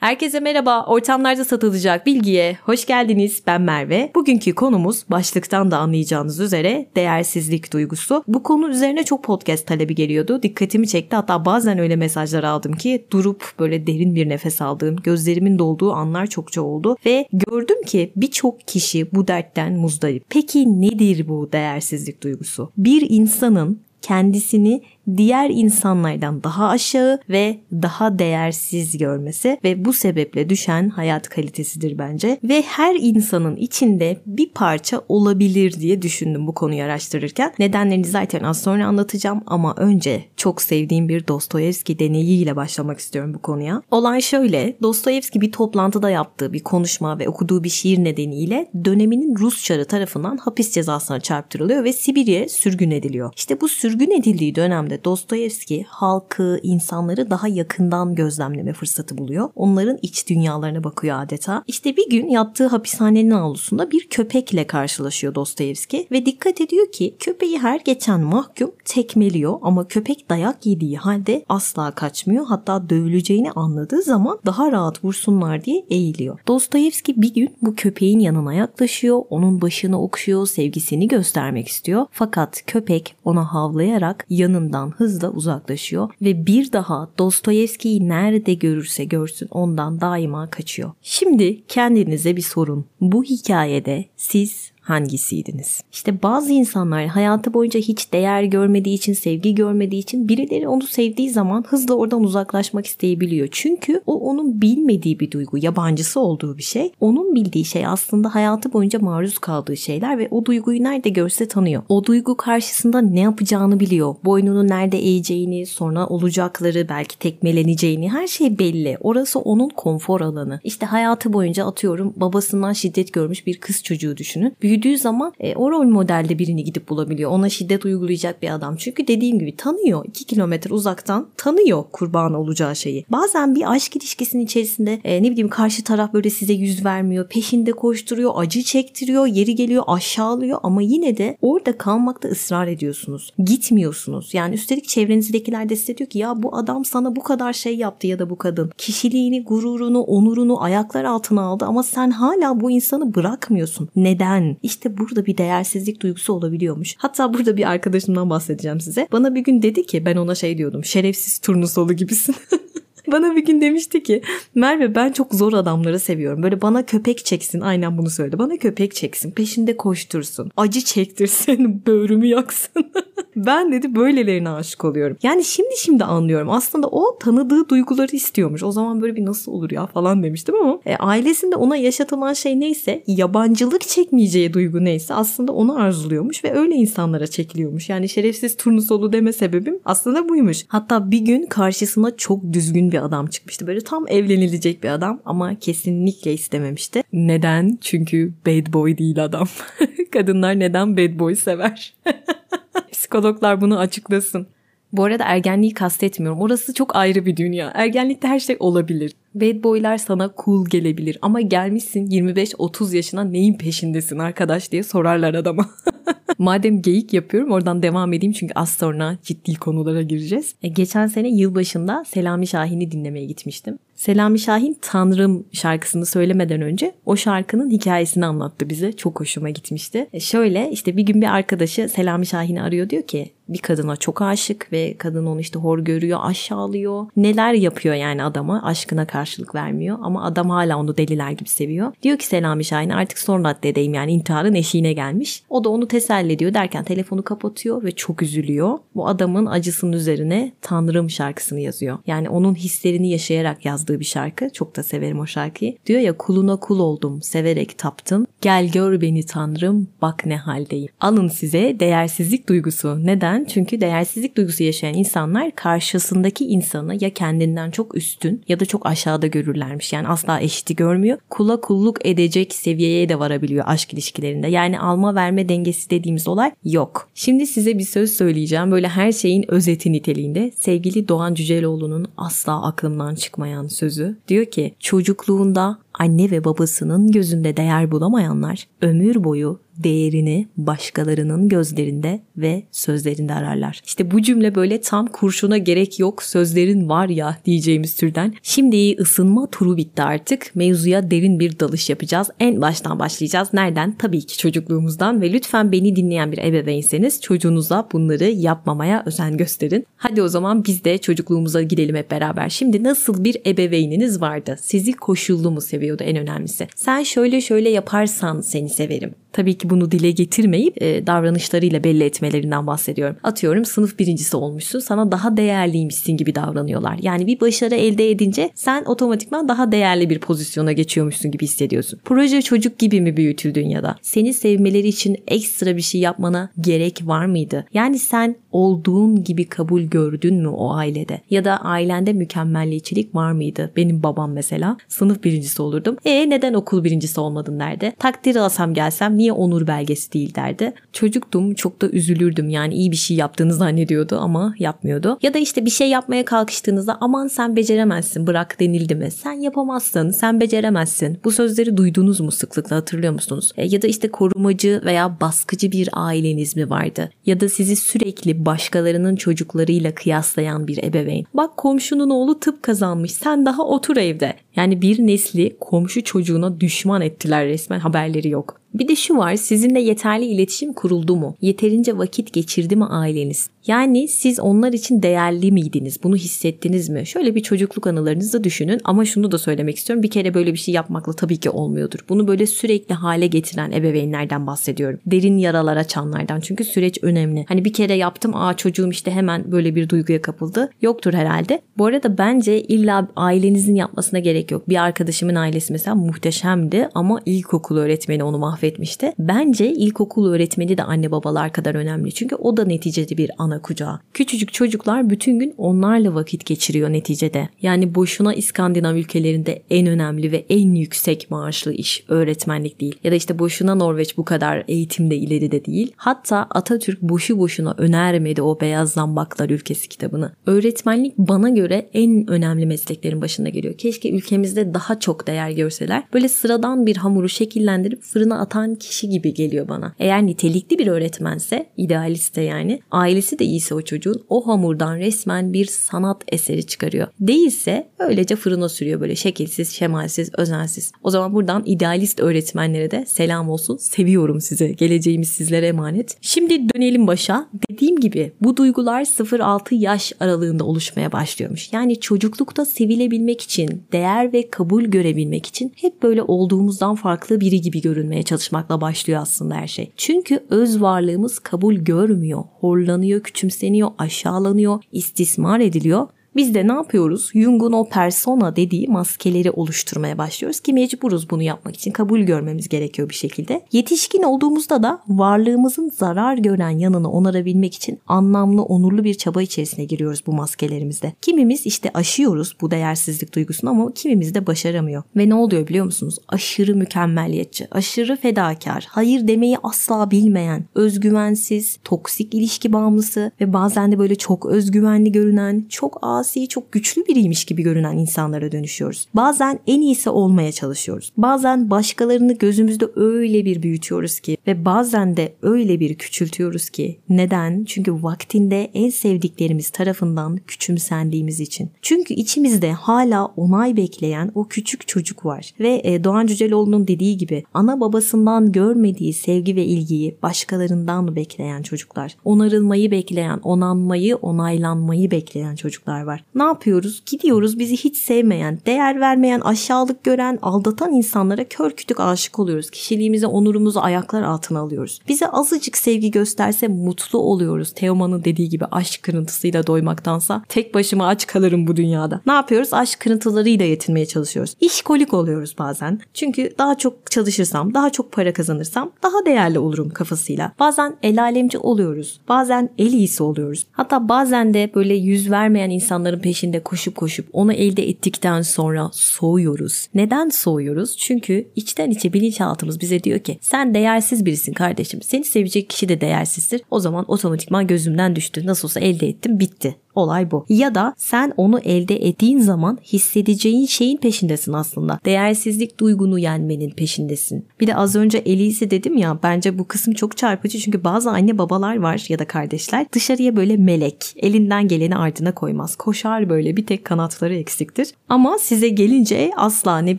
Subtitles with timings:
[0.00, 0.84] Herkese merhaba.
[0.86, 3.42] Ortamlarda satılacak bilgiye hoş geldiniz.
[3.46, 4.10] Ben Merve.
[4.14, 8.24] Bugünkü konumuz başlıktan da anlayacağınız üzere değersizlik duygusu.
[8.28, 10.42] Bu konu üzerine çok podcast talebi geliyordu.
[10.42, 11.16] Dikkatimi çekti.
[11.16, 16.26] Hatta bazen öyle mesajlar aldım ki durup böyle derin bir nefes aldığım, gözlerimin dolduğu anlar
[16.26, 20.24] çokça oldu ve gördüm ki birçok kişi bu dertten muzdarip.
[20.28, 22.72] Peki nedir bu değersizlik duygusu?
[22.76, 24.82] Bir insanın kendisini
[25.16, 32.38] diğer insanlardan daha aşağı ve daha değersiz görmesi ve bu sebeple düşen hayat kalitesidir bence.
[32.44, 37.52] Ve her insanın içinde bir parça olabilir diye düşündüm bu konuyu araştırırken.
[37.58, 43.42] Nedenlerini zaten az sonra anlatacağım ama önce çok sevdiğim bir Dostoyevski deneyiyle başlamak istiyorum bu
[43.42, 43.82] konuya.
[43.90, 49.64] Olay şöyle, Dostoyevski bir toplantıda yaptığı bir konuşma ve okuduğu bir şiir nedeniyle döneminin Rus
[49.64, 53.32] çarı tarafından hapis cezasına çarptırılıyor ve Sibirya'ya sürgün ediliyor.
[53.36, 59.50] İşte bu sürgün edildiği dönemde Dostoyevski halkı, insanları daha yakından gözlemleme fırsatı buluyor.
[59.56, 61.64] Onların iç dünyalarına bakıyor adeta.
[61.66, 67.58] İşte bir gün yattığı hapishanenin avlusunda bir köpekle karşılaşıyor Dostoyevski ve dikkat ediyor ki köpeği
[67.58, 72.46] her geçen mahkum tekmeliyor ama köpek dayak yediği halde asla kaçmıyor.
[72.46, 76.38] Hatta dövüleceğini anladığı zaman daha rahat vursunlar diye eğiliyor.
[76.48, 82.06] Dostoyevski bir gün bu köpeğin yanına yaklaşıyor, onun başını okşuyor, sevgisini göstermek istiyor.
[82.10, 90.00] Fakat köpek ona havlayarak yanından hızla uzaklaşıyor ve bir daha Dostoyevski'yi nerede görürse görsün ondan
[90.00, 90.90] daima kaçıyor.
[91.02, 92.84] Şimdi kendinize bir sorun.
[93.00, 95.80] Bu hikayede siz hangisiydiniz?
[95.92, 101.30] İşte bazı insanlar hayatı boyunca hiç değer görmediği için, sevgi görmediği için birileri onu sevdiği
[101.30, 103.48] zaman hızla oradan uzaklaşmak isteyebiliyor.
[103.50, 106.92] Çünkü o onun bilmediği bir duygu, yabancısı olduğu bir şey.
[107.00, 111.82] Onun bildiği şey aslında hayatı boyunca maruz kaldığı şeyler ve o duyguyu nerede görse tanıyor.
[111.88, 114.14] O duygu karşısında ne yapacağını biliyor.
[114.24, 118.96] Boynunu nerede eğeceğini, sonra olacakları, belki tekmeleneceğini her şey belli.
[119.00, 120.60] Orası onun konfor alanı.
[120.64, 124.56] İşte hayatı boyunca atıyorum babasından şiddet görmüş bir kız çocuğu düşünün.
[124.62, 127.30] Büyüdüğü büyüdüğü zaman e, o rol modelde birini gidip bulabiliyor.
[127.30, 128.76] Ona şiddet uygulayacak bir adam.
[128.76, 130.04] Çünkü dediğim gibi tanıyor.
[130.04, 133.04] 2 kilometre uzaktan tanıyor kurban olacağı şeyi.
[133.10, 137.28] Bazen bir aşk ilişkisinin içerisinde e, ne bileyim karşı taraf böyle size yüz vermiyor.
[137.28, 143.32] Peşinde koşturuyor, acı çektiriyor, yeri geliyor aşağılıyor ama yine de orada kalmakta ısrar ediyorsunuz.
[143.38, 144.34] Gitmiyorsunuz.
[144.34, 148.06] Yani üstelik çevrenizdekiler de size diyor ki ya bu adam sana bu kadar şey yaptı
[148.06, 148.70] ya da bu kadın.
[148.78, 153.88] Kişiliğini, gururunu, onurunu ayaklar altına aldı ama sen hala bu insanı bırakmıyorsun.
[153.96, 154.56] Neden?
[154.70, 156.94] İşte burada bir değersizlik duygusu olabiliyormuş.
[156.98, 159.08] Hatta burada bir arkadaşımdan bahsedeceğim size.
[159.12, 160.84] Bana bir gün dedi ki ben ona şey diyordum.
[160.84, 162.34] Şerefsiz turnusolu gibisin.
[163.12, 164.22] bana bir gün demişti ki
[164.54, 166.42] Merve ben çok zor adamları seviyorum.
[166.42, 167.60] Böyle bana köpek çeksin.
[167.60, 168.38] Aynen bunu söyledi.
[168.38, 169.30] Bana köpek çeksin.
[169.30, 170.50] Peşinde koştursun.
[170.56, 171.82] Acı çektirsin.
[171.86, 172.92] Böğrümü yaksın.
[173.36, 175.16] ben dedi böylelerine aşık oluyorum.
[175.22, 176.50] Yani şimdi şimdi anlıyorum.
[176.50, 178.62] Aslında o tanıdığı duyguları istiyormuş.
[178.62, 182.60] O zaman böyle bir nasıl olur ya falan demiştim ama e, ailesinde ona yaşatılan şey
[182.60, 187.88] neyse yabancılık çekmeyeceği duygu neyse aslında onu arzuluyormuş ve öyle insanlara çekiliyormuş.
[187.88, 190.64] Yani şerefsiz turnusolu deme sebebim aslında buymuş.
[190.68, 193.66] Hatta bir gün karşısına çok düzgün bir adam çıkmıştı.
[193.66, 197.02] Böyle tam evlenilecek bir adam ama kesinlikle istememişti.
[197.12, 197.78] Neden?
[197.80, 199.48] Çünkü bad boy değil adam.
[200.12, 201.94] Kadınlar neden bad boy sever?
[202.92, 204.46] Psikologlar bunu açıklasın.
[204.92, 206.40] Bu arada ergenliği kastetmiyorum.
[206.40, 207.72] Orası çok ayrı bir dünya.
[207.74, 209.12] Ergenlikte her şey olabilir.
[209.34, 215.70] Bad boylar sana cool gelebilir ama gelmişsin 25-30 yaşına neyin peşindesin arkadaş diye sorarlar adama.
[216.38, 220.54] Madem geyik yapıyorum oradan devam edeyim çünkü az sonra ciddi konulara gireceğiz.
[220.62, 223.78] E, geçen sene yılbaşında Selami Şahin'i dinlemeye gitmiştim.
[223.94, 228.92] Selami Şahin Tanrım şarkısını söylemeden önce o şarkının hikayesini anlattı bize.
[228.92, 230.08] Çok hoşuma gitmişti.
[230.12, 234.22] E şöyle işte bir gün bir arkadaşı Selami Şahin'i arıyor diyor ki bir kadına çok
[234.22, 237.06] aşık ve kadın onu işte hor görüyor, aşağılıyor.
[237.16, 241.92] Neler yapıyor yani adama aşkına karşılık vermiyor ama adam hala onu deliler gibi seviyor.
[242.02, 245.42] Diyor ki Selami Şahin artık son raddedeyim yani intiharın eşiğine gelmiş.
[245.50, 248.78] O da onu teselli ediyor derken telefonu kapatıyor ve çok üzülüyor.
[248.94, 251.98] Bu adamın acısının üzerine Tanrım şarkısını yazıyor.
[252.06, 254.50] Yani onun hislerini yaşayarak yazdığı bir şarkı.
[254.50, 255.76] Çok da severim o şarkıyı.
[255.86, 258.26] Diyor ya kuluna kul oldum, severek taptım.
[258.40, 260.88] Gel gör beni Tanrım, bak ne haldeyim.
[261.00, 263.06] Alın size değersizlik duygusu.
[263.06, 263.44] Neden?
[263.44, 269.26] Çünkü değersizlik duygusu yaşayan insanlar karşısındaki insanı ya kendinden çok üstün ya da çok aşağıda
[269.26, 269.92] görürlermiş.
[269.92, 271.18] Yani asla eşiti görmüyor.
[271.30, 274.48] Kula kulluk edecek seviyeye de varabiliyor aşk ilişkilerinde.
[274.48, 277.08] Yani alma verme dengesi dediğimiz olay yok.
[277.14, 278.70] Şimdi size bir söz söyleyeceğim.
[278.70, 280.50] Böyle her şeyin özeti niteliğinde.
[280.56, 284.16] Sevgili Doğan Cüceloğlu'nun asla aklımdan çıkmayan sözü.
[284.28, 292.62] Diyor ki çocukluğunda anne ve babasının gözünde değer bulamayanlar ömür boyu değerini başkalarının gözlerinde ve
[292.72, 293.80] sözlerinde ararlar.
[293.84, 298.34] İşte bu cümle böyle tam kurşuna gerek yok sözlerin var ya diyeceğimiz türden.
[298.42, 300.50] Şimdi ısınma turu bitti artık.
[300.54, 302.30] Mevzuya derin bir dalış yapacağız.
[302.40, 303.48] En baştan başlayacağız.
[303.52, 303.94] Nereden?
[303.98, 309.86] Tabii ki çocukluğumuzdan ve lütfen beni dinleyen bir ebeveynseniz çocuğunuza bunları yapmamaya özen gösterin.
[309.96, 312.48] Hadi o zaman biz de çocukluğumuza gidelim hep beraber.
[312.48, 314.56] Şimdi nasıl bir ebeveyniniz vardı?
[314.60, 316.68] Sizi koşullu mu seviyordu en önemlisi?
[316.76, 319.14] Sen şöyle şöyle yaparsan seni severim.
[319.32, 323.16] Tabii ki bunu dile getirmeyip e, davranışlarıyla belli etmelerinden bahsediyorum.
[323.22, 326.98] Atıyorum sınıf birincisi olmuşsun sana daha değerliymişsin gibi davranıyorlar.
[327.02, 332.00] Yani bir başarı elde edince sen otomatikman daha değerli bir pozisyona geçiyormuşsun gibi hissediyorsun.
[332.04, 337.02] Proje çocuk gibi mi büyütüldün ya da seni sevmeleri için ekstra bir şey yapmana gerek
[337.04, 337.66] var mıydı?
[337.74, 341.20] Yani sen olduğun gibi kabul gördün mü o ailede?
[341.30, 343.72] Ya da ailende mükemmelliyetçilik var mıydı?
[343.76, 345.96] Benim babam mesela sınıf birincisi olurdum.
[346.04, 347.92] E neden okul birincisi olmadın derdi.
[347.98, 350.72] Takdir alsam gelsem niye onur belgesi değil derdi.
[350.92, 355.18] Çocuktum çok da üzülürdüm yani iyi bir şey yaptığını zannediyordu ama yapmıyordu.
[355.22, 359.10] Ya da işte bir şey yapmaya kalkıştığınızda aman sen beceremezsin bırak denildi mi?
[359.10, 361.18] Sen yapamazsın sen beceremezsin.
[361.24, 363.52] Bu sözleri duydunuz mu sıklıkla hatırlıyor musunuz?
[363.56, 367.10] E, ya da işte korumacı veya baskıcı bir aileniz mi vardı?
[367.26, 371.24] Ya da sizi sürekli başkalarının çocuklarıyla kıyaslayan bir ebeveyn.
[371.34, 374.34] Bak komşunun oğlu tıp kazanmış sen daha otur evde.
[374.56, 378.60] Yani bir nesli komşu çocuğuna düşman ettiler resmen haberleri yok.
[378.74, 381.36] Bir de şu var sizinle yeterli iletişim kuruldu mu?
[381.40, 383.50] Yeterince vakit geçirdi mi aileniz?
[383.66, 386.02] Yani siz onlar için değerli miydiniz?
[386.02, 387.06] Bunu hissettiniz mi?
[387.06, 390.02] Şöyle bir çocukluk anılarınızı düşünün ama şunu da söylemek istiyorum.
[390.02, 391.98] Bir kere böyle bir şey yapmakla tabii ki olmuyordur.
[392.08, 395.00] Bunu böyle sürekli hale getiren ebeveynlerden bahsediyorum.
[395.06, 396.40] Derin yaralar açanlardan.
[396.40, 397.44] Çünkü süreç önemli.
[397.48, 400.70] Hani bir kere yaptım aa çocuğum işte hemen böyle bir duyguya kapıldı.
[400.82, 401.62] Yoktur herhalde.
[401.78, 404.68] Bu arada bence illa ailenizin yapmasına gerek yok.
[404.68, 408.99] Bir arkadaşımın ailesi mesela muhteşemdi ama ilkokul öğretmeni onu mahvetmişti.
[409.18, 412.12] Bence ilkokul öğretmeni de anne babalar kadar önemli.
[412.12, 414.00] Çünkü o da neticede bir ana kucağı.
[414.14, 417.48] Küçücük çocuklar bütün gün onlarla vakit geçiriyor neticede.
[417.62, 422.94] Yani boşuna İskandinav ülkelerinde en önemli ve en yüksek maaşlı iş öğretmenlik değil.
[423.04, 425.92] Ya da işte boşuna Norveç bu kadar eğitimde ileride değil.
[425.96, 430.32] Hatta Atatürk boşu boşuna önermedi o Beyaz Zambaklar ülkesi kitabını.
[430.46, 433.74] Öğretmenlik bana göre en önemli mesleklerin başında geliyor.
[433.78, 436.02] Keşke ülkemizde daha çok değer görseler.
[436.14, 439.94] Böyle sıradan bir hamuru şekillendirip fırına atan kişi gibi geliyor bana.
[439.98, 445.66] Eğer nitelikli bir öğretmense, idealiste yani, ailesi de iyiyse o çocuğun o hamurdan resmen bir
[445.66, 447.08] sanat eseri çıkarıyor.
[447.20, 450.92] Değilse öylece fırına sürüyor böyle şekilsiz, şemalsiz, özensiz.
[451.02, 453.76] O zaman buradan idealist öğretmenlere de selam olsun.
[453.76, 454.76] Seviyorum sizi.
[454.76, 456.16] Geleceğimiz sizlere emanet.
[456.20, 457.48] Şimdi dönelim başa.
[457.70, 461.72] Dediğim gibi bu duygular 0-6 yaş aralığında oluşmaya başlıyormuş.
[461.72, 467.80] Yani çocuklukta sevilebilmek için, değer ve kabul görebilmek için hep böyle olduğumuzdan farklı biri gibi
[467.80, 469.92] görünmeye çalışmakla başlıyor aslında her şey.
[469.96, 477.30] Çünkü öz varlığımız kabul görmüyor, horlanıyor, küçümseniyor, aşağılanıyor, istismar ediliyor biz de ne yapıyoruz?
[477.34, 483.08] Jung'un o persona dediği maskeleri oluşturmaya başlıyoruz ki mecburuz bunu yapmak için kabul görmemiz gerekiyor
[483.08, 483.66] bir şekilde.
[483.72, 490.22] Yetişkin olduğumuzda da varlığımızın zarar gören yanını onarabilmek için anlamlı, onurlu bir çaba içerisine giriyoruz
[490.26, 491.12] bu maskelerimizde.
[491.22, 495.02] Kimimiz işte aşıyoruz bu değersizlik duygusunu ama kimimiz de başaramıyor.
[495.16, 496.16] Ve ne oluyor biliyor musunuz?
[496.28, 503.98] Aşırı mükemmeliyetçi, aşırı fedakar, hayır demeyi asla bilmeyen, özgüvensiz, toksik ilişki bağımlısı ve bazen de
[503.98, 509.06] böyle çok özgüvenli görünen, çok az asi, çok güçlü biriymiş gibi görünen insanlara dönüşüyoruz.
[509.14, 511.12] Bazen en iyisi olmaya çalışıyoruz.
[511.16, 516.98] Bazen başkalarını gözümüzde öyle bir büyütüyoruz ki ve bazen de öyle bir küçültüyoruz ki.
[517.08, 517.64] Neden?
[517.64, 521.70] Çünkü vaktinde en sevdiklerimiz tarafından küçümsendiğimiz için.
[521.82, 525.50] Çünkü içimizde hala onay bekleyen o küçük çocuk var.
[525.60, 532.16] Ve e, Doğan Cüceloğlu'nun dediği gibi ana babasından görmediği sevgi ve ilgiyi başkalarından bekleyen çocuklar.
[532.24, 536.24] Onarılmayı bekleyen, onanmayı, onaylanmayı bekleyen çocuklar var var.
[536.34, 537.02] Ne yapıyoruz?
[537.06, 542.70] Gidiyoruz bizi hiç sevmeyen, değer vermeyen, aşağılık gören, aldatan insanlara kör kütük aşık oluyoruz.
[542.70, 545.00] Kişiliğimizi, onurumuzu ayaklar altına alıyoruz.
[545.08, 547.72] Bize azıcık sevgi gösterse mutlu oluyoruz.
[547.72, 552.20] Teoman'ın dediği gibi aşk kırıntısıyla doymaktansa tek başıma aç kalırım bu dünyada.
[552.26, 552.74] Ne yapıyoruz?
[552.74, 554.54] Aşk kırıntılarıyla yetinmeye çalışıyoruz.
[554.60, 556.00] İşkolik oluyoruz bazen.
[556.14, 560.52] Çünkü daha çok çalışırsam, daha çok para kazanırsam daha değerli olurum kafasıyla.
[560.58, 562.20] Bazen el alemci oluyoruz.
[562.28, 563.66] Bazen el iyisi oluyoruz.
[563.72, 569.86] Hatta bazen de böyle yüz vermeyen insanların peşinde koşup koşup onu elde ettikten sonra soğuyoruz.
[569.94, 570.96] Neden soğuyoruz?
[570.96, 575.02] Çünkü içten içe bilinçaltımız bize diyor ki sen değersiz birisin kardeşim.
[575.02, 576.62] Seni sevecek kişi de değersizdir.
[576.70, 578.46] O zaman otomatikman gözümden düştü.
[578.46, 579.76] Nasıl olsa elde ettim bitti.
[579.94, 580.46] Olay bu.
[580.48, 585.00] Ya da sen onu elde ettiğin zaman hissedeceğin şeyin peşindesin aslında.
[585.04, 587.46] Değersizlik duygunu yenmenin peşindesin.
[587.60, 591.38] Bir de az önce Elise dedim ya bence bu kısım çok çarpıcı çünkü bazı anne
[591.38, 595.76] babalar var ya da kardeşler dışarıya böyle melek elinden geleni ardına koymaz.
[595.76, 597.88] Koşar böyle bir tek kanatları eksiktir.
[598.08, 599.98] Ama size gelince asla ne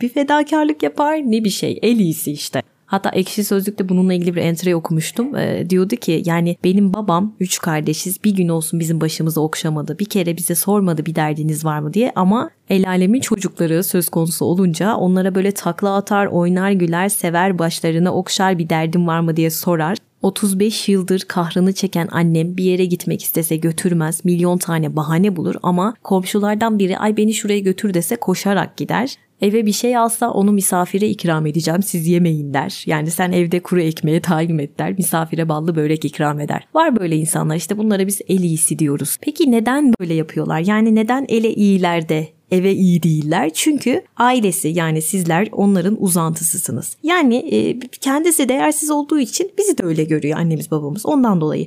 [0.00, 1.78] bir fedakarlık yapar ne bir şey.
[1.82, 2.62] İyisi işte.
[2.92, 5.36] Hatta Ekşi Sözlük'te bununla ilgili bir entry okumuştum.
[5.36, 9.98] E, diyordu ki yani benim babam üç kardeşiz bir gün olsun bizim başımızı okşamadı.
[9.98, 14.44] Bir kere bize sormadı bir derdiniz var mı diye ama el alemin çocukları söz konusu
[14.44, 19.50] olunca onlara böyle takla atar, oynar, güler, sever, başlarına okşar bir derdin var mı diye
[19.50, 19.98] sorar.
[20.22, 24.24] 35 yıldır kahrını çeken annem bir yere gitmek istese götürmez.
[24.24, 29.16] Milyon tane bahane bulur ama komşulardan biri ay beni şuraya götür dese koşarak gider.
[29.42, 32.82] Eve bir şey alsa onu misafire ikram edeceğim siz yemeyin der.
[32.86, 34.92] Yani sen evde kuru ekmeğe tayin et der.
[34.92, 36.68] Misafire ballı börek ikram eder.
[36.74, 39.16] Var böyle insanlar işte bunlara biz el iyisi diyoruz.
[39.20, 40.60] Peki neden böyle yapıyorlar?
[40.60, 43.50] Yani neden ele iyiler de eve iyi değiller.
[43.54, 46.96] Çünkü ailesi yani sizler onların uzantısısınız.
[47.02, 51.06] Yani e, kendisi değersiz olduğu için bizi de öyle görüyor annemiz babamız.
[51.06, 51.66] Ondan dolayı.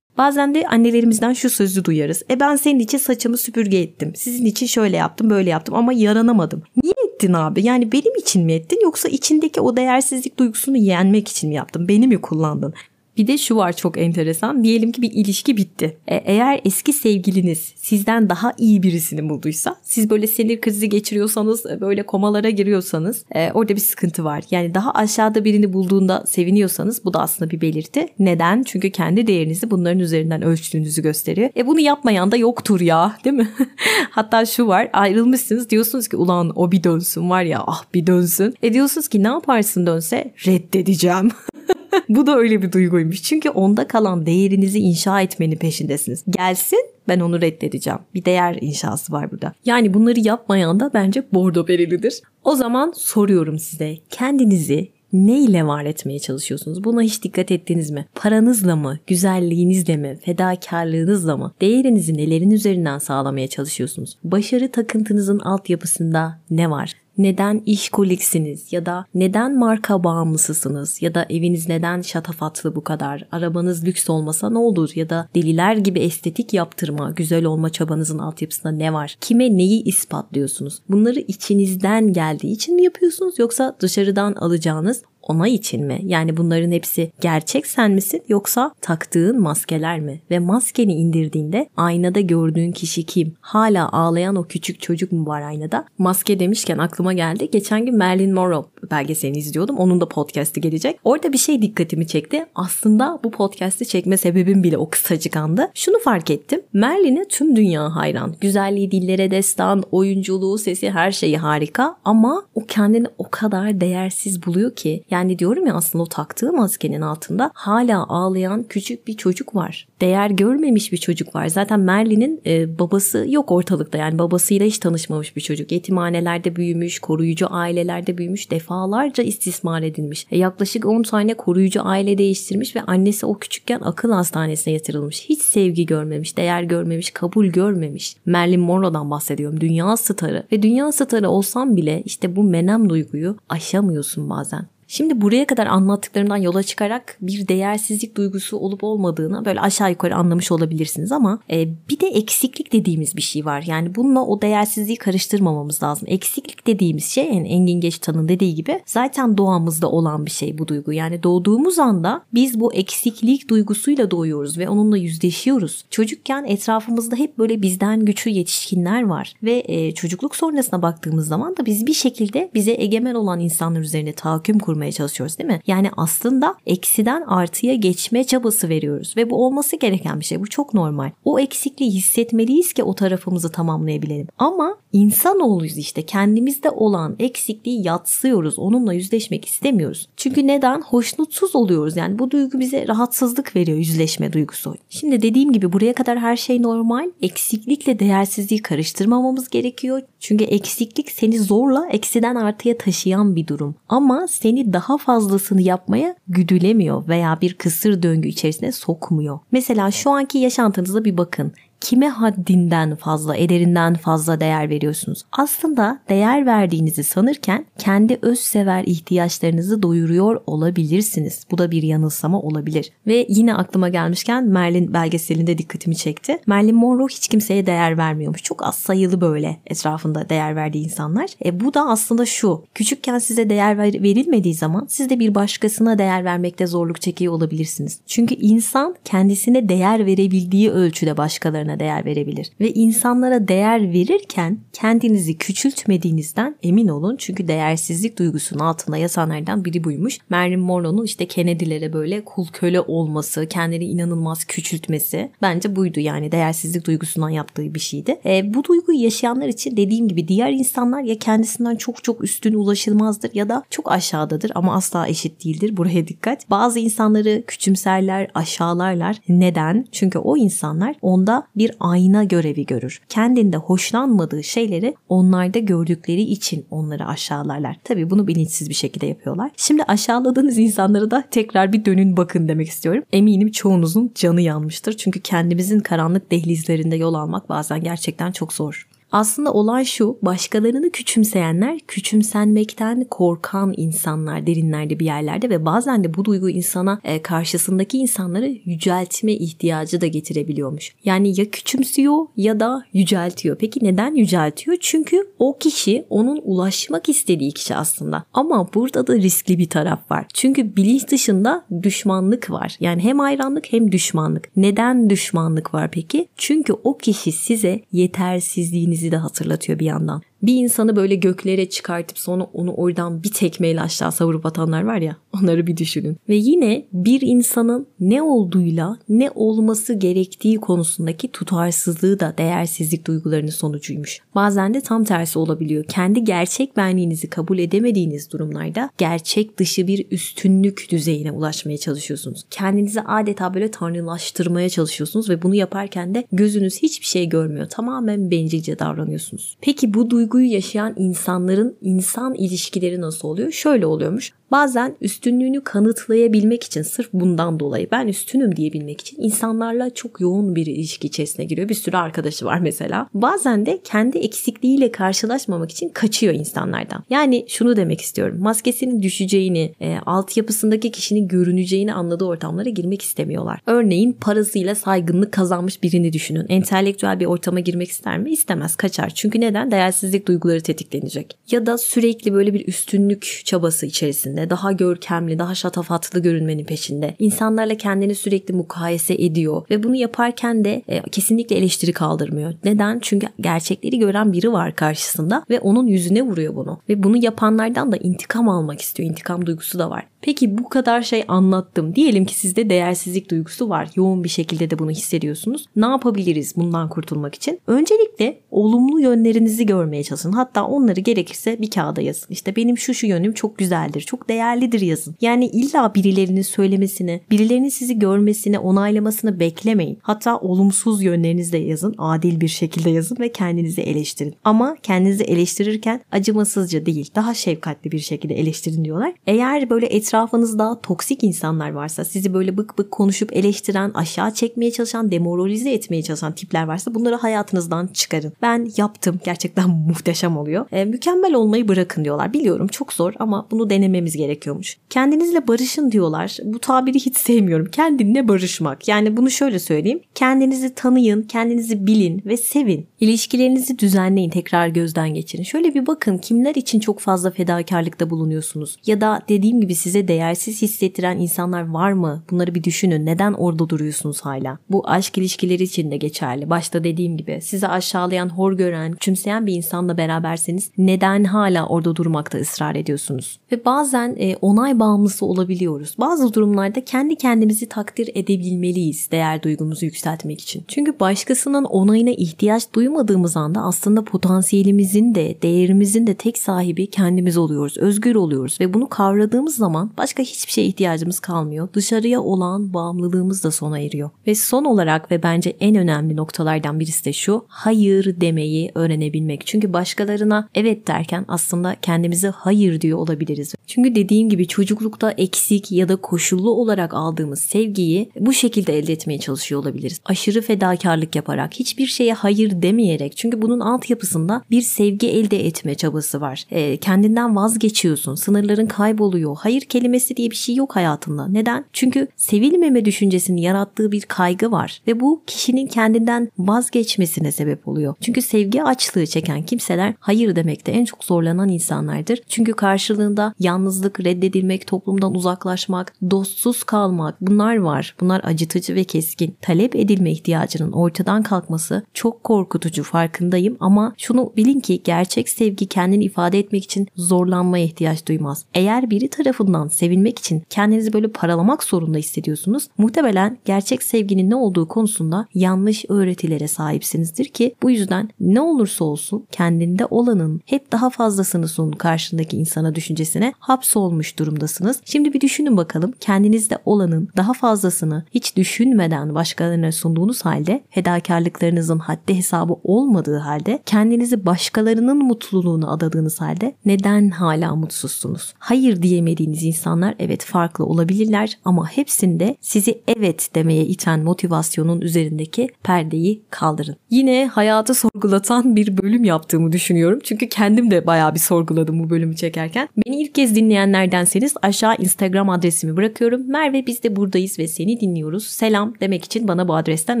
[0.18, 2.22] Bazen de annelerimizden şu sözü duyarız.
[2.30, 4.12] E ben senin için saçımı süpürge ettim.
[4.16, 6.62] Sizin için şöyle yaptım böyle yaptım ama yaranamadım.
[6.82, 7.64] Niye ettin abi?
[7.64, 11.88] Yani benim için mi ettin yoksa içindeki o değersizlik duygusunu yenmek için mi yaptın?
[11.88, 12.74] Beni mi kullandın?
[13.18, 14.64] Bir de şu var çok enteresan.
[14.64, 15.96] Diyelim ki bir ilişki bitti.
[16.06, 21.80] E, eğer eski sevgiliniz sizden daha iyi birisini bulduysa, siz böyle sinir krizi geçiriyorsanız, e,
[21.80, 24.44] böyle komalara giriyorsanız e, orada bir sıkıntı var.
[24.50, 28.06] Yani daha aşağıda birini bulduğunda seviniyorsanız bu da aslında bir belirti.
[28.18, 28.62] Neden?
[28.62, 31.50] Çünkü kendi değerinizi bunların üzerinden ölçtüğünüzü gösteriyor.
[31.56, 33.48] E bunu yapmayan da yoktur ya değil mi?
[34.10, 38.54] Hatta şu var ayrılmışsınız diyorsunuz ki ulan o bir dönsün var ya ah bir dönsün.
[38.62, 41.30] E diyorsunuz ki ne yaparsın dönse reddedeceğim.
[42.08, 43.22] Bu da öyle bir duyguymuş.
[43.22, 46.24] Çünkü onda kalan değerinizi inşa etmenin peşindesiniz.
[46.30, 47.98] Gelsin ben onu reddedeceğim.
[48.14, 49.52] Bir değer inşası var burada.
[49.64, 52.20] Yani bunları yapmayan da bence bordo berelidir.
[52.44, 56.84] O zaman soruyorum size kendinizi ne ile var etmeye çalışıyorsunuz?
[56.84, 58.06] Buna hiç dikkat ettiniz mi?
[58.14, 61.52] Paranızla mı, güzelliğinizle mi, fedakarlığınızla mı?
[61.60, 64.18] Değerinizi nelerin üzerinden sağlamaya çalışıyorsunuz?
[64.24, 66.94] Başarı takıntınızın altyapısında ne var?
[67.18, 73.84] Neden işkoliksiniz ya da neden marka bağımlısısınız ya da eviniz neden şatafatlı bu kadar, arabanız
[73.84, 78.92] lüks olmasa ne olur ya da deliler gibi estetik yaptırma, güzel olma çabanızın altyapısında ne
[78.92, 79.16] var?
[79.20, 80.82] Kime neyi ispatlıyorsunuz?
[80.88, 86.00] Bunları içinizden geldiği için mi yapıyorsunuz yoksa dışarıdan alacağınız onay için mi?
[86.04, 90.20] Yani bunların hepsi gerçek sen misin yoksa taktığın maskeler mi?
[90.30, 93.34] Ve maskeni indirdiğinde aynada gördüğün kişi kim?
[93.40, 95.84] Hala ağlayan o küçük çocuk mu var aynada?
[95.98, 97.50] Maske demişken aklıma geldi.
[97.50, 99.76] Geçen gün Marilyn Monroe belgeselini izliyordum.
[99.78, 101.00] Onun da podcast'i gelecek.
[101.04, 102.46] Orada bir şey dikkatimi çekti.
[102.54, 105.70] Aslında bu podcast'i çekme sebebim bile o kısacık anda.
[105.74, 106.60] Şunu fark ettim.
[106.72, 108.34] Merlin'e tüm dünya hayran.
[108.40, 114.76] Güzelliği dillere destan, oyunculuğu, sesi her şeyi harika ama o kendini o kadar değersiz buluyor
[114.76, 115.04] ki.
[115.10, 119.88] Yani diyorum ya aslında o taktığı maskenin altında hala ağlayan küçük bir çocuk var.
[120.00, 121.46] Değer görmemiş bir çocuk var.
[121.46, 123.98] Zaten Merlin'in e, babası yok ortalıkta.
[123.98, 125.72] Yani babasıyla hiç tanışmamış bir çocuk.
[125.72, 130.26] Yetimhanelerde büyümüş, koruyucu ailelerde büyümüş, defalarca istismar edilmiş.
[130.30, 135.24] E, yaklaşık 10 tane koruyucu aile değiştirmiş ve annesi o küçükken akıl hastanesine yatırılmış.
[135.28, 138.16] Hiç sevgi görmemiş, değer görmemiş, kabul görmemiş.
[138.26, 139.60] Merlin Monroe'dan bahsediyorum.
[139.60, 140.46] Dünya starı.
[140.52, 144.66] Ve dünya starı olsam bile işte bu menem duyguyu aşamıyorsun bazen.
[144.90, 150.52] Şimdi buraya kadar anlattıklarımdan yola çıkarak bir değersizlik duygusu olup olmadığını böyle aşağı yukarı anlamış
[150.52, 153.64] olabilirsiniz ama e, bir de eksiklik dediğimiz bir şey var.
[153.66, 156.08] Yani bununla o değersizliği karıştırmamamız lazım.
[156.10, 160.92] Eksiklik dediğimiz şey yani Engin Geçtan'ın dediği gibi zaten doğamızda olan bir şey bu duygu.
[160.92, 165.84] Yani doğduğumuz anda biz bu eksiklik duygusuyla doğuyoruz ve onunla yüzleşiyoruz.
[165.90, 171.66] Çocukken etrafımızda hep böyle bizden güçlü yetişkinler var ve e, çocukluk sonrasına baktığımız zaman da
[171.66, 175.60] biz bir şekilde bize egemen olan insanlar üzerine tahakküm kurmaya çalışıyoruz değil mi?
[175.66, 180.40] Yani aslında eksiden artıya geçme çabası veriyoruz ve bu olması gereken bir şey.
[180.40, 181.10] Bu çok normal.
[181.24, 184.26] O eksikliği hissetmeliyiz ki o tarafımızı tamamlayabilelim.
[184.38, 188.58] Ama insanoğluyuz işte kendimizde olan eksikliği yatsıyoruz.
[188.58, 190.08] Onunla yüzleşmek istemiyoruz.
[190.16, 190.80] Çünkü neden?
[190.80, 191.96] Hoşnutsuz oluyoruz.
[191.96, 194.74] Yani bu duygu bize rahatsızlık veriyor yüzleşme duygusu.
[194.90, 197.10] Şimdi dediğim gibi buraya kadar her şey normal.
[197.22, 200.02] Eksiklikle değersizliği karıştırmamamız gerekiyor.
[200.20, 203.74] Çünkü eksiklik seni zorla eksiden artıya taşıyan bir durum.
[203.88, 209.38] Ama seni daha fazlasını yapmaya güdülemiyor veya bir kısır döngü içerisine sokmuyor.
[209.52, 215.24] Mesela şu anki yaşantınıza bir bakın kime haddinden fazla, ederinden fazla değer veriyorsunuz?
[215.32, 221.46] Aslında değer verdiğinizi sanırken kendi özsever ihtiyaçlarınızı doyuruyor olabilirsiniz.
[221.50, 222.92] Bu da bir yanılsama olabilir.
[223.06, 226.38] Ve yine aklıma gelmişken Merlin belgeselinde dikkatimi çekti.
[226.46, 228.42] Merlin Monroe hiç kimseye değer vermiyormuş.
[228.42, 231.30] Çok az sayılı böyle etrafında değer verdiği insanlar.
[231.44, 232.64] E bu da aslında şu.
[232.74, 238.00] Küçükken size değer verilmediği zaman siz de bir başkasına değer vermekte zorluk çekiyor olabilirsiniz.
[238.06, 242.50] Çünkü insan kendisine değer verebildiği ölçüde başkalarına başkalarına değer verebilir.
[242.60, 247.16] Ve insanlara değer verirken kendinizi küçültmediğinizden emin olun.
[247.18, 250.18] Çünkü değersizlik duygusunun altında yasanlardan biri buymuş.
[250.30, 256.86] Marilyn Monroe'nun işte Kennedy'lere böyle kul köle olması, kendini inanılmaz küçültmesi bence buydu yani değersizlik
[256.86, 258.20] duygusundan yaptığı bir şeydi.
[258.24, 263.30] E, bu duyguyu yaşayanlar için dediğim gibi diğer insanlar ya kendisinden çok çok üstün ulaşılmazdır
[263.34, 265.76] ya da çok aşağıdadır ama asla eşit değildir.
[265.76, 266.50] Buraya dikkat.
[266.50, 269.16] Bazı insanları küçümserler, aşağılarlar.
[269.28, 269.86] Neden?
[269.92, 273.00] Çünkü o insanlar onda bir ayna görevi görür.
[273.08, 277.76] Kendinde hoşlanmadığı şeyleri onlarda gördükleri için onları aşağılarlar.
[277.84, 279.50] Tabii bunu bilinçsiz bir şekilde yapıyorlar.
[279.56, 283.04] Şimdi aşağıladığınız insanlara da tekrar bir dönün bakın demek istiyorum.
[283.12, 284.92] Eminim çoğunuzun canı yanmıştır.
[284.92, 288.87] Çünkü kendimizin karanlık dehlizlerinde yol almak bazen gerçekten çok zor.
[289.12, 296.24] Aslında olay şu, başkalarını küçümseyenler küçümsenmekten korkan insanlar derinlerde bir yerlerde ve bazen de bu
[296.24, 300.94] duygu insana e, karşısındaki insanları yüceltme ihtiyacı da getirebiliyormuş.
[301.04, 303.56] Yani ya küçümsüyor ya da yüceltiyor.
[303.56, 304.76] Peki neden yüceltiyor?
[304.80, 308.24] Çünkü o kişi onun ulaşmak istediği kişi aslında.
[308.32, 310.26] Ama burada da riskli bir taraf var.
[310.34, 312.76] Çünkü bilinç dışında düşmanlık var.
[312.80, 314.56] Yani hem hayranlık hem düşmanlık.
[314.56, 316.28] Neden düşmanlık var peki?
[316.36, 322.18] Çünkü o kişi size yetersizliğinizi bizi de hatırlatıyor bir yandan bir insanı böyle göklere çıkartıp
[322.18, 326.16] sonra onu oradan bir tekmeyle aşağı savurup atanlar var ya onları bir düşünün.
[326.28, 334.20] Ve yine bir insanın ne olduğuyla ne olması gerektiği konusundaki tutarsızlığı da değersizlik duygularının sonucuymuş.
[334.34, 335.84] Bazen de tam tersi olabiliyor.
[335.84, 342.44] Kendi gerçek benliğinizi kabul edemediğiniz durumlarda gerçek dışı bir üstünlük düzeyine ulaşmaya çalışıyorsunuz.
[342.50, 347.68] Kendinizi adeta böyle tanrılaştırmaya çalışıyorsunuz ve bunu yaparken de gözünüz hiçbir şey görmüyor.
[347.68, 349.56] Tamamen bencilce davranıyorsunuz.
[349.60, 353.52] Peki bu duygu duyguyu yaşayan insanların insan ilişkileri nasıl oluyor?
[353.52, 354.32] Şöyle oluyormuş.
[354.50, 360.66] Bazen üstünlüğünü kanıtlayabilmek için sırf bundan dolayı ben üstünüm diyebilmek için insanlarla çok yoğun bir
[360.66, 361.68] ilişki içerisine giriyor.
[361.68, 363.08] Bir sürü arkadaşı var mesela.
[363.14, 367.04] Bazen de kendi eksikliğiyle karşılaşmamak için kaçıyor insanlardan.
[367.10, 368.36] Yani şunu demek istiyorum.
[368.40, 373.60] Maskesinin düşeceğini, e, altyapısındaki kişinin görüneceğini anladığı ortamlara girmek istemiyorlar.
[373.66, 376.46] Örneğin parasıyla saygınlık kazanmış birini düşünün.
[376.48, 378.30] Entelektüel bir ortama girmek ister mi?
[378.30, 378.76] İstemez.
[378.76, 379.12] Kaçar.
[379.14, 379.70] Çünkü neden?
[379.70, 381.38] Değersizlik duyguları tetiklenecek.
[381.50, 387.14] Ya da sürekli böyle bir üstünlük çabası içerisinde peşinde, daha görkemli, daha şatafatlı görünmenin peşinde.
[387.18, 392.54] İnsanlarla kendini sürekli mukayese ediyor ve bunu yaparken de e, kesinlikle eleştiri kaldırmıyor.
[392.64, 392.98] Neden?
[393.02, 396.80] Çünkü gerçekleri gören biri var karşısında ve onun yüzüne vuruyor bunu.
[396.88, 399.10] Ve bunu yapanlardan da intikam almak istiyor.
[399.10, 400.06] İntikam duygusu da var.
[400.22, 401.94] Peki bu kadar şey anlattım.
[401.94, 403.90] Diyelim ki sizde değersizlik duygusu var.
[403.96, 405.64] Yoğun bir şekilde de bunu hissediyorsunuz.
[405.76, 407.60] Ne yapabiliriz bundan kurtulmak için?
[407.66, 410.32] Öncelikle olumlu yönlerinizi görmeye çalışın.
[410.32, 412.26] Hatta onları gerekirse bir kağıda yazın.
[412.30, 415.14] İşte benim şu şu yönüm çok güzeldir, çok değerlidir yazın.
[415.20, 419.98] Yani illa birilerinin söylemesini, birilerinin sizi görmesini, onaylamasını beklemeyin.
[420.02, 421.94] Hatta olumsuz yönlerinizi de yazın.
[421.98, 424.34] Adil bir şekilde yazın ve kendinizi eleştirin.
[424.44, 429.14] Ama kendinizi eleştirirken acımasızca değil, daha şefkatli bir şekilde eleştirin diyorlar.
[429.26, 434.70] Eğer böyle et etrafınızda toksik insanlar varsa, sizi böyle bık bık konuşup eleştiren, aşağı çekmeye
[434.70, 438.32] çalışan, demoralize etmeye çalışan tipler varsa bunları hayatınızdan çıkarın.
[438.42, 439.20] Ben yaptım.
[439.24, 440.66] Gerçekten muhteşem oluyor.
[440.72, 442.32] E, mükemmel olmayı bırakın diyorlar.
[442.32, 444.78] Biliyorum çok zor ama bunu denememiz gerekiyormuş.
[444.90, 446.36] Kendinizle barışın diyorlar.
[446.44, 447.66] Bu tabiri hiç sevmiyorum.
[447.72, 448.88] Kendinle barışmak.
[448.88, 450.00] Yani bunu şöyle söyleyeyim.
[450.14, 452.86] Kendinizi tanıyın, kendinizi bilin ve sevin.
[453.00, 455.42] İlişkilerinizi düzenleyin, tekrar gözden geçirin.
[455.42, 458.76] Şöyle bir bakın kimler için çok fazla fedakarlıkta bulunuyorsunuz?
[458.86, 462.22] Ya da dediğim gibi size değersiz hissettiren insanlar var mı?
[462.30, 463.06] Bunları bir düşünün.
[463.06, 464.58] Neden orada duruyorsunuz hala?
[464.70, 466.50] Bu aşk ilişkileri için de geçerli.
[466.50, 472.38] Başta dediğim gibi sizi aşağılayan, hor gören, küçümseyen bir insanla beraberseniz neden hala orada durmakta
[472.38, 473.38] ısrar ediyorsunuz?
[473.52, 475.94] Ve bazen e, onay bağımlısı olabiliyoruz.
[475.98, 480.64] Bazı durumlarda kendi kendimizi takdir edebilmeliyiz değer duygumuzu yükseltmek için.
[480.68, 487.76] Çünkü başkasının onayına ihtiyaç duymadığımız anda aslında potansiyelimizin de değerimizin de tek sahibi kendimiz oluyoruz.
[487.76, 491.68] Özgür oluyoruz ve bunu kavradığımız zaman başka hiçbir şeye ihtiyacımız kalmıyor.
[491.74, 494.10] Dışarıya olan bağımlılığımız da sona eriyor.
[494.26, 497.44] Ve son olarak ve bence en önemli noktalardan birisi de şu.
[497.48, 499.46] Hayır demeyi öğrenebilmek.
[499.46, 503.54] Çünkü başkalarına evet derken aslında kendimize hayır diyor olabiliriz.
[503.66, 509.18] Çünkü dediğim gibi çocuklukta eksik ya da koşullu olarak aldığımız sevgiyi bu şekilde elde etmeye
[509.18, 510.00] çalışıyor olabiliriz.
[510.04, 513.16] Aşırı fedakarlık yaparak, hiçbir şeye hayır demeyerek.
[513.16, 516.44] Çünkü bunun altyapısında bir sevgi elde etme çabası var.
[516.50, 519.36] E, kendinden vazgeçiyorsun, sınırların kayboluyor.
[519.40, 519.77] Hayır kelimesi
[520.16, 521.28] diye bir şey yok hayatında.
[521.28, 521.64] Neden?
[521.72, 527.94] Çünkü sevilmeme düşüncesinin yarattığı bir kaygı var ve bu kişinin kendinden vazgeçmesine sebep oluyor.
[528.00, 532.20] Çünkü sevgi açlığı çeken kimseler hayır demekte en çok zorlanan insanlardır.
[532.28, 537.94] Çünkü karşılığında yalnızlık, reddedilmek, toplumdan uzaklaşmak, dostsuz kalmak bunlar var.
[538.00, 539.36] Bunlar acıtıcı ve keskin.
[539.40, 546.04] Talep edilme ihtiyacının ortadan kalkması çok korkutucu farkındayım ama şunu bilin ki gerçek sevgi kendini
[546.04, 548.44] ifade etmek için zorlanmaya ihtiyaç duymaz.
[548.54, 552.68] Eğer biri tarafından sevilmek için kendinizi böyle paralamak zorunda hissediyorsunuz.
[552.78, 559.26] Muhtemelen gerçek sevginin ne olduğu konusunda yanlış öğretilere sahipsinizdir ki bu yüzden ne olursa olsun
[559.32, 564.80] kendinde olanın hep daha fazlasını sun karşındaki insana düşüncesine hapsolmuş durumdasınız.
[564.84, 572.14] Şimdi bir düşünün bakalım kendinizde olanın daha fazlasını hiç düşünmeden başkalarına sunduğunuz halde fedakarlıklarınızın haddi
[572.14, 578.34] hesabı olmadığı halde kendinizi başkalarının mutluluğuna adadığınız halde neden hala mutsuzsunuz?
[578.38, 586.22] Hayır diyemediğiniz insanlar evet farklı olabilirler ama hepsinde sizi evet demeye iten motivasyonun üzerindeki perdeyi
[586.30, 586.76] kaldırın.
[586.90, 589.98] Yine hayatı sorgulatan bir bölüm yaptığımı düşünüyorum.
[590.04, 592.68] Çünkü kendim de bayağı bir sorguladım bu bölümü çekerken.
[592.76, 596.30] Beni ilk kez dinleyenlerdenseniz aşağı Instagram adresimi bırakıyorum.
[596.30, 598.26] Merve biz de buradayız ve seni dinliyoruz.
[598.26, 600.00] Selam demek için bana bu adresten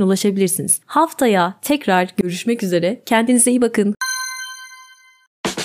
[0.00, 0.80] ulaşabilirsiniz.
[0.86, 3.02] Haftaya tekrar görüşmek üzere.
[3.06, 3.94] Kendinize iyi bakın.